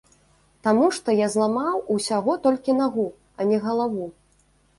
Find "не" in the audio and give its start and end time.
3.53-3.61